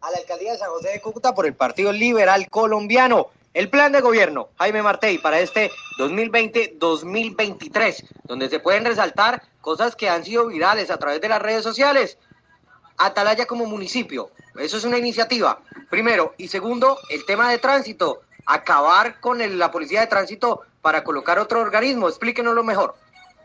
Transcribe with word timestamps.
a 0.00 0.10
la 0.10 0.18
alcaldía 0.18 0.52
de 0.52 0.58
San 0.58 0.70
José 0.70 0.90
de 0.90 1.00
Cúcuta 1.00 1.34
por 1.34 1.46
el 1.46 1.54
Partido 1.54 1.92
Liberal 1.92 2.48
Colombiano. 2.48 3.28
El 3.52 3.68
plan 3.68 3.92
de 3.92 4.00
gobierno, 4.00 4.48
Jaime 4.58 4.82
Martey, 4.82 5.18
para 5.18 5.40
este 5.40 5.70
2020-2023, 5.98 8.04
donde 8.24 8.48
se 8.48 8.60
pueden 8.60 8.84
resaltar 8.84 9.42
cosas 9.60 9.96
que 9.96 10.08
han 10.08 10.24
sido 10.24 10.46
virales 10.46 10.90
a 10.90 10.98
través 10.98 11.20
de 11.20 11.28
las 11.28 11.42
redes 11.42 11.64
sociales. 11.64 12.16
Atalaya 12.96 13.46
como 13.46 13.66
municipio, 13.66 14.30
eso 14.58 14.76
es 14.76 14.84
una 14.84 14.98
iniciativa, 14.98 15.60
primero. 15.90 16.34
Y 16.36 16.48
segundo, 16.48 16.98
el 17.10 17.24
tema 17.24 17.50
de 17.50 17.58
tránsito, 17.58 18.20
acabar 18.46 19.20
con 19.20 19.58
la 19.58 19.70
policía 19.70 20.00
de 20.00 20.06
tránsito 20.06 20.62
para 20.80 21.02
colocar 21.02 21.38
otro 21.38 21.60
organismo. 21.60 22.08
Explíquenoslo 22.08 22.62
mejor. 22.62 22.94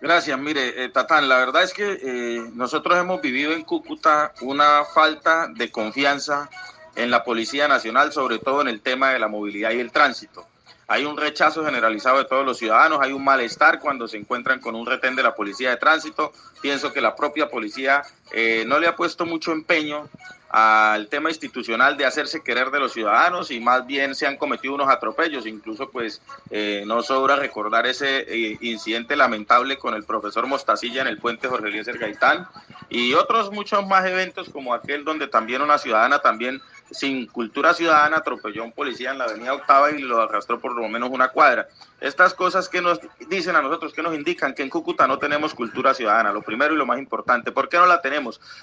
Gracias, 0.02 0.38
mire, 0.38 0.84
eh, 0.84 0.90
Tatán, 0.90 1.30
la 1.30 1.38
verdad 1.38 1.64
es 1.64 1.74
que 1.74 2.00
eh, 2.02 2.50
nosotros 2.54 2.98
hemos 2.98 3.22
vivido 3.22 3.54
en 3.54 3.64
Cúcuta 3.64 4.34
una 4.42 4.84
falta 4.84 5.48
de 5.48 5.72
confianza 5.72 6.50
en 6.96 7.10
la 7.10 7.24
Policía 7.24 7.68
Nacional, 7.68 8.12
sobre 8.12 8.40
todo 8.40 8.62
en 8.62 8.68
el 8.68 8.82
tema 8.82 9.12
de 9.12 9.20
la 9.20 9.28
movilidad 9.28 9.72
y 9.72 9.80
el 9.80 9.92
tránsito. 9.92 10.46
Hay 10.88 11.06
un 11.06 11.18
rechazo 11.18 11.66
generalizado 11.66 12.20
de 12.20 12.26
todos 12.26 12.46
los 12.46 12.60
ciudadanos, 12.60 13.00
hay 13.02 13.12
un 13.12 13.24
malestar 13.24 13.80
cuando 13.80 14.08
se 14.08 14.18
encuentran 14.18 14.60
con 14.60 14.76
un 14.76 14.86
retén 14.86 15.16
de 15.16 15.24
la 15.24 15.34
Policía 15.34 15.72
de 15.72 15.78
Tránsito. 15.78 16.32
Pienso 16.62 16.94
que 16.94 17.02
la 17.02 17.16
propia 17.16 17.50
policía 17.50 18.04
eh, 18.32 18.64
no 18.66 18.80
le 18.80 18.88
ha 18.88 18.96
puesto 18.96 19.26
mucho 19.26 19.52
empeño 19.52 20.10
al 20.50 21.10
tema 21.10 21.30
institucional 21.30 21.98
de 21.98 22.06
hacerse 22.06 22.42
querer 22.42 22.72
de 22.72 22.80
los 22.80 22.94
ciudadanos 22.94 23.52
y 23.52 23.60
más 23.60 23.86
bien 23.86 24.16
se 24.16 24.26
han 24.26 24.38
cometido 24.38 24.76
unos 24.76 24.88
atropellos. 24.88 25.46
Incluso 25.46 25.90
pues 25.90 26.22
eh, 26.50 26.84
no 26.88 27.04
sobra 27.04 27.36
recordar 27.36 27.86
ese 27.86 28.20
eh, 28.20 28.58
incidente 28.62 29.18
lamentable 29.18 29.78
con 29.78 29.96
el 29.96 30.06
profesor 30.06 30.48
Mostacilla 30.48 31.02
en 31.02 31.08
el 31.08 31.18
puente 31.18 31.50
Jorge 31.50 31.68
Eliezer 31.68 31.98
Gaitán 31.98 32.48
y 32.88 33.14
otros 33.16 33.52
muchos 33.52 33.86
más 33.86 34.06
eventos 34.06 34.50
como 34.50 34.74
aquel 34.74 35.04
donde 35.04 35.28
también 35.28 35.62
una 35.62 35.78
ciudadana 35.78 36.20
también 36.20 36.62
sin 36.92 37.26
cultura 37.28 37.74
ciudadana 37.74 38.18
atropelló 38.18 38.62
a 38.62 38.66
un 38.66 38.72
policía 38.72 39.12
en 39.12 39.18
la 39.18 39.26
avenida 39.26 39.54
Octava 39.54 39.92
y 39.92 40.00
lo 40.00 40.22
arrastró 40.22 40.60
por 40.60 40.76
lo 40.76 40.88
menos 40.88 41.10
una 41.10 41.30
cuadra. 41.30 41.68
Estas 42.00 42.34
cosas 42.34 42.70
que 42.70 42.82
nos 42.82 43.00
dicen 43.28 43.56
a 43.56 43.62
nosotros, 43.62 43.94
que 43.94 44.04
nos 44.04 44.14
indican 44.14 44.54
que 44.54 44.64
en 44.64 44.70
Cúcuta 44.70 45.08
no 45.08 45.18
tenemos 45.18 45.54
cultura 45.56 45.94
ciudadana, 45.94 46.32
lo 46.32 46.44
primero 46.44 46.74
y 46.74 46.78
lo 46.78 46.86
más 46.86 47.00
importante. 47.00 47.52
¿Por 47.52 47.70
qué 47.70 47.78
no 47.78 47.88
la 47.88 48.02
tenemos? 48.02 48.15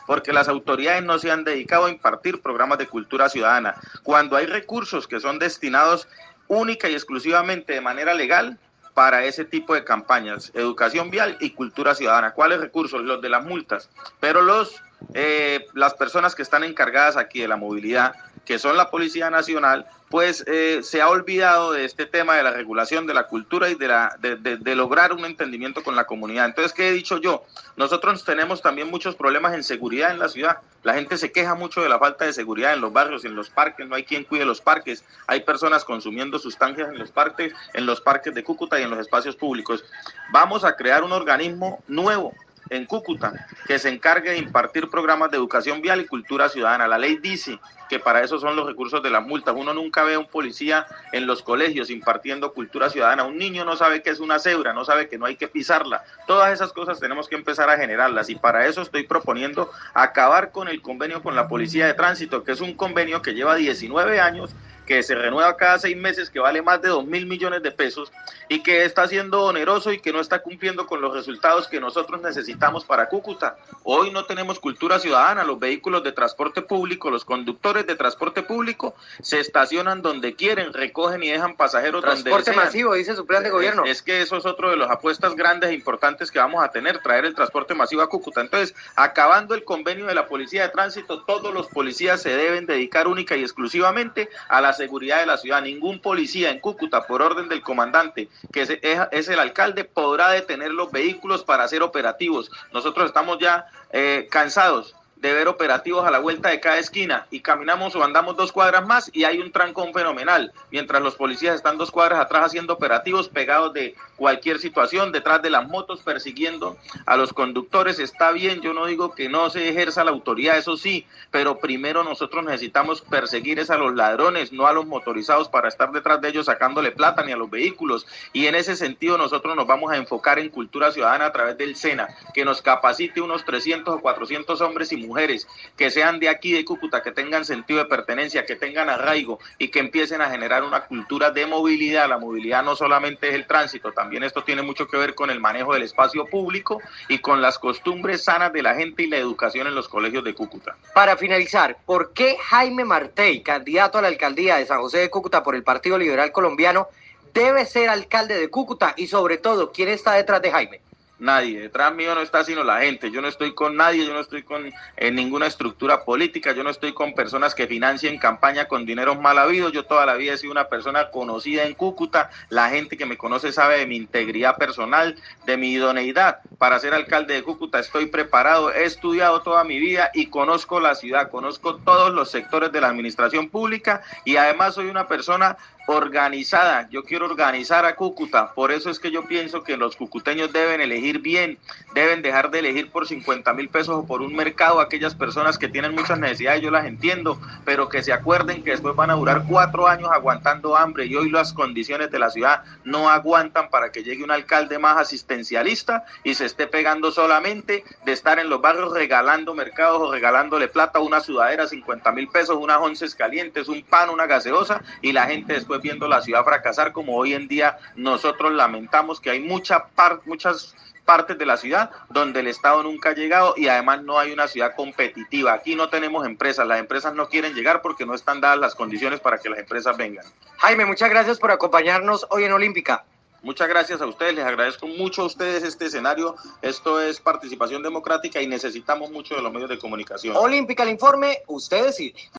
Porque 0.07 0.33
las 0.33 0.49
autoridades 0.49 1.03
no 1.03 1.19
se 1.19 1.31
han 1.31 1.45
dedicado 1.45 1.87
a 1.87 1.91
impartir 1.91 2.41
programas 2.41 2.79
de 2.79 2.87
cultura 2.87 3.29
ciudadana. 3.29 3.75
Cuando 4.03 4.37
hay 4.37 4.47
recursos 4.47 5.07
que 5.07 5.21
son 5.21 5.39
destinados 5.39 6.09
única 6.49 6.89
y 6.89 6.95
exclusivamente 6.95 7.73
de 7.73 7.81
manera 7.81 8.15
legal, 8.15 8.59
para 8.95 9.25
ese 9.25 9.45
tipo 9.45 9.75
de 9.75 9.85
campañas, 9.85 10.53
educación 10.55 11.11
vial 11.11 11.37
y 11.41 11.51
cultura 11.51 11.95
ciudadana. 11.95 12.33
¿Cuáles 12.33 12.61
recursos? 12.61 13.03
Los 13.03 13.23
de 13.23 13.29
las 13.29 13.45
multas, 13.45 13.89
pero 14.21 14.43
los 14.43 14.83
eh, 15.15 15.67
las 15.75 15.95
personas 15.95 16.35
que 16.35 16.43
están 16.43 16.65
encargadas 16.65 17.17
aquí 17.17 17.41
de 17.41 17.49
la 17.49 17.57
movilidad, 17.57 18.15
que 18.45 18.59
son 18.59 18.77
la 18.77 18.91
Policía 18.91 19.31
Nacional, 19.31 19.87
pues 20.13 20.45
eh, 20.47 20.81
se 20.83 21.01
ha 21.01 21.09
olvidado 21.09 21.73
de 21.73 21.87
este 21.87 22.05
tema 22.05 22.37
de 22.37 22.43
la 22.43 22.51
regulación 22.51 23.07
de 23.07 23.15
la 23.15 23.29
cultura 23.29 23.71
y 23.71 23.77
de, 23.77 23.89
la, 23.89 24.15
de, 24.21 24.75
lograr 24.77 25.15
un 25.15 25.25
entendimiento 25.25 25.83
con 25.83 25.97
la 25.97 26.05
comunidad. 26.05 26.45
Entonces, 26.45 26.75
¿qué 26.75 26.91
he 26.91 26.93
dicho 26.93 27.17
yo? 27.17 27.45
Nosotros 27.77 28.23
tenemos 28.23 28.61
también 28.61 28.91
muchos 28.91 29.15
problemas 29.15 29.55
en 29.55 29.65
seguridad 29.65 30.11
en 30.11 30.19
la 30.19 30.29
ciudad. 30.29 30.59
La 30.83 30.93
gente 30.93 31.17
se 31.17 31.33
queja 31.33 31.55
mucho 31.55 31.81
de 31.81 31.89
la 31.89 31.99
falta 31.99 32.27
de 32.27 32.35
seguridad 32.35 32.75
en 32.75 32.83
los 32.83 32.93
barrios, 32.93 33.25
en 33.25 33.35
los 33.35 33.49
parques, 33.49 33.89
no 33.89 33.95
hay 33.95 34.05
quien 34.05 34.25
cuide 34.25 34.45
los 34.45 34.61
parques. 34.61 35.03
Hay 35.29 35.41
personas 35.41 35.83
consumiendo 35.83 36.39
sustancias 36.39 36.91
en 36.91 36.99
los 36.99 37.11
parques, 37.11 37.55
en 37.73 37.87
los 37.87 38.03
parques 38.03 38.35
de 38.35 38.45
Cúcuta 38.45 38.79
y 38.79 38.83
en 38.83 38.91
los 38.91 38.99
espacios 38.99 39.35
públicos. 39.35 39.83
Vamos 40.31 40.63
a 40.63 40.77
crear 40.77 41.05
un 41.05 41.13
organismo 41.13 41.83
nuevo 41.89 42.35
en 42.73 42.87
Cúcuta 42.87 43.47
que 43.67 43.79
se 43.79 43.89
encargue 43.89 44.31
de 44.31 44.39
impartir 44.39 44.89
programas 44.89 45.31
de 45.31 45.37
educación 45.37 45.81
vial 45.81 46.01
y 46.01 46.07
cultura 46.07 46.49
ciudadana. 46.49 46.89
La 46.89 46.99
ley 46.99 47.17
dice 47.17 47.59
que 47.89 47.99
para 47.99 48.23
eso 48.23 48.39
son 48.39 48.57
los 48.57 48.67
recursos 48.67 49.03
de 49.03 49.11
las 49.11 49.25
multas. 49.25 49.55
Uno 49.57 49.75
nunca 49.75 50.03
ve 50.03 50.15
a 50.15 50.19
un 50.19 50.27
policía 50.27 50.87
en 51.13 51.27
los 51.27 51.43
colegios 51.43 51.91
impartiendo 51.91 52.53
cultura 52.55 52.89
ciudadana. 52.89 53.25
Un 53.25 53.37
niño 53.37 53.65
no 53.65 53.77
sabe 53.77 54.03
qué 54.03 54.11
es 54.11 54.21
una 54.21 54.39
cebra, 54.39 54.73
no 54.73 54.85
sabe 54.85 55.09
que 55.09 55.19
no 55.19 55.27
hay 55.27 55.37
que 55.37 55.49
pisarla. 55.49 56.03
Todas 56.27 56.53
esas 56.53 56.73
cosas 56.73 56.99
tenemos 56.99 57.29
que 57.29 57.37
empezar 57.37 57.69
a 57.69 57.77
generarlas 57.77 58.31
y 58.31 58.35
para 58.35 58.67
eso 58.67 58.83
estoy 58.83 59.03
proponiendo 59.07 59.71
acabar 59.93 60.53
con 60.53 60.69
el 60.69 60.81
convenio 60.81 61.23
con 61.23 61.37
la 61.37 61.49
Policía 61.49 61.87
de 61.87 61.95
Tránsito, 61.95 62.45
que 62.45 62.53
es 62.53 62.61
un 62.61 62.75
convenio 62.75 63.21
que 63.21 63.35
lleva 63.35 63.57
19 63.57 64.21
años 64.21 64.55
que 64.87 65.03
se 65.03 65.15
renueva 65.15 65.57
cada 65.57 65.79
seis 65.79 65.97
meses, 65.97 66.31
que 66.31 66.41
vale 66.41 66.63
más 66.63 66.83
de 66.83 66.89
dos 66.89 67.07
mil 67.07 67.27
millones 67.27 67.63
de 67.63 67.71
pesos 67.71 68.13
y 68.49 68.63
que 68.63 68.85
está 68.85 69.09
siendo 69.09 69.45
oneroso 69.45 69.93
y 69.93 70.01
que 70.01 70.13
no 70.13 70.21
está 70.21 70.41
cumpliendo 70.41 70.87
con 70.87 71.01
los 71.01 71.15
resultados 71.15 71.69
que 71.69 71.81
nosotros 71.81 72.21
necesitamos 72.21 72.85
para 72.85 73.09
Cúcuta. 73.09 73.57
Hoy 73.85 74.11
no 74.11 74.25
tenemos 74.25 74.59
cultura 74.59 74.99
ciudadana, 74.99 75.45
los 75.45 75.59
vehículos 75.59 76.03
de 76.03 76.13
transporte 76.13 76.63
público, 76.63 77.11
los 77.11 77.25
conductores 77.25 77.87
de 77.87 77.95
transporte 77.95 78.43
público 78.43 78.95
se 79.21 79.41
estacionan 79.41 80.03
donde 80.03 80.35
quieren, 80.35 80.73
recogen 80.73 81.23
y 81.23 81.31
dejan 81.31 81.57
pasajeros 81.57 82.03
transporte 82.03 82.53
masivo, 82.53 82.95
dice 82.95 83.15
su 83.17 83.27
plan 83.27 83.43
de 83.43 83.51
gobierno. 83.51 83.85
Es, 83.85 84.03
que 84.03 84.21
eso 84.21 84.37
es 84.37 84.47
otro 84.47 84.71
de 84.71 84.77
las 84.77 84.91
apuestas 84.91 85.35
grandes 85.35 85.71
e 85.71 85.75
importantes 85.75 86.31
que 86.31 86.39
vamos 86.39 86.63
a 86.63 86.71
tener, 86.71 86.99
traer 86.99 87.25
el 87.25 87.35
transporte 87.35 87.75
masivo 87.75 88.03
a 88.03 88.09
Cúcuta. 88.09 88.41
Entonces, 88.41 88.75
acabando 88.97 89.55
el 89.55 89.65
convenio 89.65 90.07
de 90.07 90.15
la 90.15 90.27
Policía 90.27 90.63
de 90.63 90.69
Tránsito, 90.69 91.23
todos 91.25 91.55
los 91.55 91.69
policías 91.69 92.21
se 92.21 92.37
deben 92.37 92.67
dedicar 92.67 93.07
única 93.07 93.37
y 93.37 93.43
exclusivamente 93.43 94.29
a 94.49 94.61
la 94.61 94.72
seguridad 94.73 95.21
de 95.21 95.27
la 95.27 95.37
ciudad. 95.37 95.63
Ningún 95.63 96.01
policía 96.01 96.51
en 96.51 96.61
Cúcuta, 96.61 97.07
por 97.07 97.23
orden 97.23 97.49
del 97.49 97.63
comandante, 97.63 98.29
que 98.53 98.63
es, 98.63 99.29
el 99.29 99.39
alcalde, 99.39 99.85
podrá 99.85 100.31
detener 100.31 100.71
los 100.71 100.91
vehículos 100.91 101.45
para 101.45 101.65
hacer 101.65 101.83
operativos. 101.83 102.51
Nosotros 102.73 103.07
estamos 103.07 103.39
ya 103.39 103.67
eh, 103.91 104.29
cansados 104.31 104.95
de 105.23 105.33
ver 105.33 105.47
operativos 105.47 106.05
a 106.05 106.11
la 106.11 106.19
vuelta 106.19 106.49
de 106.49 106.59
cada 106.59 106.79
esquina 106.79 107.29
y 107.31 107.41
caminamos 107.41 107.95
o 107.95 108.03
andamos 108.03 108.37
dos 108.37 108.51
cuadras 108.51 108.85
más 108.85 109.09
y 109.15 109.23
hay 109.23 109.39
un 109.39 109.53
trancón 109.53 109.95
fenomenal, 109.95 110.53
mientras 110.73 111.01
los 111.01 111.15
policías 111.15 111.55
están 111.55 111.79
dos 111.79 111.93
cuadras 111.93 112.19
atrás 112.19 112.47
haciendo 112.47 112.73
operativos 112.73 113.29
pegados 113.29 113.73
de 113.73 113.95
cualquier 114.17 114.59
situación, 114.59 115.13
detrás 115.13 115.41
de 115.41 115.51
las 115.51 115.69
motos 115.69 116.03
persiguiendo 116.03 116.77
a 117.07 117.17
los 117.17 117.33
conductores. 117.33 118.01
Está 118.01 118.33
bien, 118.33 118.63
yo 118.63 118.75
no 118.75 118.87
digo 118.87 119.15
que 119.15 119.29
no 119.29 119.49
se 119.49 119.69
ejerza 119.69 120.03
la 120.03 120.11
autoridad, 120.11 120.59
eso 120.59 120.77
sí, 120.77 121.07
pero 121.31 121.61
primero 121.61 122.03
nosotros 122.03 122.45
necesitamos 122.45 123.01
perseguir 123.01 123.61
es 123.61 123.71
a 123.71 123.79
los 123.79 123.95
ladrones, 123.95 124.53
no 124.53 124.67
a 124.67 124.73
los 124.73 124.87
motorizados 124.87 125.49
para 125.49 125.69
estar 125.69 125.93
detrás 125.93 126.21
de 126.21 126.31
ellos 126.31 126.47
sacándole 126.47 126.91
plata 126.91 127.23
ni 127.23 127.31
a 127.31 127.37
los 127.37 127.49
vehículos. 127.49 128.09
Y 128.33 128.47
en 128.47 128.57
ese 128.57 128.75
sentido 128.75 129.17
nosotros 129.19 129.55
nos 129.55 129.69
vamos 129.69 129.93
a 129.93 129.97
enfocar 129.97 130.41
en 130.41 130.49
cultura 130.49 130.91
ciudadana 130.91 131.27
a 131.27 131.33
través 131.33 131.57
del 131.57 131.77
SENA, 131.77 132.09
que 132.35 132.45
nos 132.45 132.61
capacite 132.61 133.21
unos 133.21 133.45
300 133.45 133.95
o 133.95 134.01
400 134.01 134.61
hombres 134.61 134.91
y 134.91 134.97
mujeres 134.97 135.12
mujeres 135.13 135.47
que 135.77 135.91
sean 135.91 136.19
de 136.19 136.31
aquí 136.31 136.53
de 136.53 136.65
Cúcuta, 136.65 137.03
que 137.03 137.13
tengan 137.13 137.45
sentido 137.45 137.81
de 137.81 137.85
pertenencia, 137.85 138.47
que 138.47 138.57
tengan 138.57 138.89
arraigo 138.89 139.39
y 139.59 139.69
que 139.69 139.79
empiecen 139.79 140.23
a 140.23 140.31
generar 140.31 140.65
una 140.65 140.87
cultura 140.87 141.31
de 141.31 141.45
movilidad. 141.45 142.09
La 142.09 142.17
movilidad 142.17 142.63
no 142.63 142.75
solamente 142.75 143.29
es 143.29 143.35
el 143.35 143.47
tránsito, 143.47 143.93
también 143.93 144.23
esto 144.23 144.43
tiene 144.43 144.63
mucho 144.63 144.89
que 144.89 144.97
ver 144.97 145.15
con 145.15 145.29
el 145.29 145.39
manejo 145.39 145.75
del 145.75 145.83
espacio 145.83 146.27
público 146.27 146.81
y 147.09 147.19
con 147.19 147.43
las 147.43 147.59
costumbres 147.59 148.25
sanas 148.25 148.55
de 148.55 148.63
la 148.63 148.75
gente 148.75 149.03
y 149.03 149.09
la 149.09 149.19
educación 149.19 149.67
en 149.67 149.75
los 149.75 149.89
colegios 149.89 150.25
de 150.25 150.35
Cúcuta. 150.35 150.77
Para 150.95 151.17
finalizar, 151.19 151.77
¿por 151.85 152.15
qué 152.15 152.39
Jaime 152.41 152.85
Martey, 152.85 153.43
candidato 153.43 153.99
a 153.99 154.03
la 154.03 154.09
alcaldía 154.09 154.57
de 154.57 154.67
San 154.67 154.81
José 154.81 154.99
de 154.99 155.11
Cúcuta 155.11 155.43
por 155.43 155.55
el 155.55 155.63
Partido 155.63 155.99
Liberal 155.99 156.33
Colombiano, 156.33 156.89
debe 157.35 157.67
ser 157.67 157.91
alcalde 157.91 158.39
de 158.39 158.49
Cúcuta 158.49 158.95
y 158.97 159.07
sobre 159.09 159.37
todo, 159.37 159.73
¿quién 159.73 159.89
está 159.89 160.15
detrás 160.15 160.41
de 160.41 160.51
Jaime? 160.51 160.81
Nadie. 161.23 161.61
Detrás 161.61 161.95
mío 161.95 162.15
no 162.15 162.21
está 162.21 162.45
sino 162.45 162.65
la 162.65 162.81
gente. 162.81 163.11
Yo 163.11 163.23
no 163.23 163.29
estoy 163.29 163.55
con 163.55 163.77
nadie, 163.77 164.05
yo 164.05 164.13
no 164.13 164.21
estoy 164.21 164.43
con 164.43 164.73
en 164.97 165.15
ninguna 165.15 165.47
estructura 165.47 166.05
política, 166.05 166.53
yo 166.53 166.63
no 166.65 166.71
estoy 166.71 166.93
con 166.93 167.15
personas 167.15 167.55
que 167.55 167.67
financien 167.67 168.19
campaña 168.19 168.67
con 168.67 168.85
dineros 168.85 169.19
mal 169.21 169.39
habidos. 169.39 169.73
Yo 169.73 169.85
toda 169.85 170.05
la 170.05 170.15
vida 170.15 170.35
he 170.35 170.39
sido 170.39 170.53
una 170.53 170.69
persona 170.69 171.11
conocida 171.11 171.65
en 171.65 171.75
Cúcuta. 171.75 172.31
La 172.49 172.69
gente 172.69 172.97
que 172.97 173.07
me 173.07 173.17
conoce 173.17 173.53
sabe 173.53 173.79
de 173.79 173.87
mi 173.87 173.97
integridad 173.97 174.57
personal, 174.57 175.17
de 175.47 175.57
mi 175.57 175.73
idoneidad 175.73 176.41
para 176.59 176.79
ser 176.79 176.93
alcalde 176.95 177.35
de 177.35 177.43
Cúcuta. 177.43 177.79
Estoy 177.79 178.07
preparado, 178.07 178.73
he 178.73 178.85
estudiado 178.85 179.43
toda 179.43 179.65
mi 179.65 179.79
vida 179.79 180.11
y 180.13 180.27
conozco 180.27 180.81
la 180.81 180.95
ciudad, 180.95 181.31
conozco 181.31 181.77
todos 181.77 182.13
los 182.13 182.31
sectores 182.31 182.73
de 182.73 182.81
la 182.81 182.89
administración 182.89 183.49
pública 183.49 184.03
y 184.25 184.37
además 184.37 184.75
soy 184.75 184.87
una 184.89 185.07
persona 185.07 185.57
organizada. 185.87 186.89
Yo 186.91 187.05
quiero 187.05 187.27
organizar 187.27 187.85
a 187.85 187.95
Cúcuta. 187.97 188.53
Por 188.55 188.73
eso 188.73 188.91
es 188.91 188.99
que 188.99 189.11
yo 189.11 189.25
pienso 189.25 189.63
que 189.63 189.77
los 189.77 189.97
cucuteños 189.97 190.53
deben 190.53 190.81
elegir 190.81 191.21
bien, 191.21 191.59
deben 191.95 192.23
dejar 192.23 192.51
de 192.51 192.61
elegir 192.61 192.91
por 192.91 193.07
50 193.07 193.53
mil 193.55 193.69
pesos 193.69 193.97
o 193.97 194.07
por 194.07 194.23
un 194.23 194.35
mercado 194.35 194.81
aquellas 194.81 195.15
personas 195.15 195.59
que 195.59 195.69
tienen 195.69 195.95
muchas 195.95 196.19
necesidades, 196.19 196.63
yo 196.63 196.71
las 196.71 196.87
entiendo, 196.87 197.41
pero 197.65 197.89
que 197.89 198.03
se 198.03 198.13
acuerden 198.13 198.63
que 198.63 198.71
después 198.71 198.95
van 198.95 199.11
a 199.11 199.15
durar 199.15 199.45
cuatro 199.49 199.89
años 199.89 200.11
aguantando 200.13 200.77
hambre 200.77 201.07
y 201.07 201.17
hoy 201.17 201.31
las 201.31 201.53
condiciones 201.53 202.11
de 202.11 202.19
la 202.19 202.31
ciudad 202.31 202.63
no 202.85 203.09
aguantan 203.09 203.69
para 203.71 203.91
que 203.93 204.03
llegue 204.03 204.25
un 204.25 204.31
alcalde 204.31 204.79
más 204.79 204.97
asistencialista 204.97 206.05
y 206.25 206.35
se 206.35 206.47
esté 206.47 206.67
pegando 206.67 207.11
solamente 207.11 207.85
de 208.05 208.13
estar 208.13 208.39
en 208.39 208.49
los 208.49 208.61
barrios 208.61 208.93
regalando 208.93 209.55
mercados 209.55 210.01
o 210.01 210.13
regalándole 210.13 210.69
plata, 210.69 211.01
una 211.01 211.21
sudadera, 211.21 211.67
50 211.67 212.13
mil 212.13 212.29
pesos, 212.29 212.57
unas 212.59 212.79
once 212.79 213.03
calientes, 213.17 213.69
un 213.69 213.83
pan, 213.83 214.11
una 214.11 214.27
gaseosa 214.27 214.83
y 215.01 215.13
la 215.13 215.27
gente 215.27 215.55
después 215.55 215.72
viendo 215.81 216.09
la 216.09 216.21
ciudad 216.21 216.45
fracasar 216.45 216.93
como 216.93 217.17
hoy 217.17 217.35
en 217.35 217.49
día 217.49 217.79
nosotros 217.97 218.53
lamentamos 218.53 219.21
que 219.21 219.31
hay 219.31 219.41
mucha 219.41 219.87
par, 219.87 220.21
muchas 220.27 220.75
partes 221.05 221.39
de 221.39 221.47
la 221.47 221.57
ciudad 221.57 221.91
donde 222.11 222.41
el 222.41 222.47
Estado 222.47 222.83
nunca 222.83 223.11
ha 223.11 223.15
llegado 223.15 223.55
y 223.57 223.69
además 223.69 224.03
no 224.03 224.19
hay 224.19 224.33
una 224.33 224.49
ciudad 224.49 224.75
competitiva. 224.75 225.53
Aquí 225.53 225.75
no 225.75 225.89
tenemos 225.89 226.27
empresas, 226.27 226.67
las 226.67 226.79
empresas 226.79 227.15
no 227.15 227.29
quieren 227.29 227.55
llegar 227.55 227.83
porque 227.83 228.07
no 228.07 228.15
están 228.15 228.41
dadas 228.41 228.59
las 228.59 228.75
condiciones 228.75 229.21
para 229.21 229.39
que 229.39 229.51
las 229.51 229.59
empresas 229.59 229.97
vengan. 229.97 230.25
Jaime, 230.59 230.85
muchas 230.85 231.11
gracias 231.11 231.39
por 231.39 231.51
acompañarnos 231.51 232.27
hoy 232.31 232.45
en 232.45 232.53
Olímpica. 232.53 233.05
Muchas 233.43 233.69
gracias 233.69 234.01
a 234.01 234.07
ustedes, 234.07 234.37
les 234.37 234.45
agradezco 234.45 234.87
mucho 234.87 235.23
a 235.23 235.25
ustedes 235.25 235.65
este 235.65 235.87
escenario. 235.87 236.37
Esto 236.63 237.01
es 237.01 237.19
participación 237.19 237.83
democrática 237.83 238.41
y 238.41 238.47
necesitamos 238.47 239.11
mucho 239.11 239.35
de 239.35 239.43
los 239.43 239.53
medios 239.53 239.69
de 239.69 239.79
comunicación. 239.79 240.37
Olímpica, 240.37 240.85
el 240.85 240.91
informe, 240.91 241.43
usted 241.49 241.87
decide. 241.87 242.31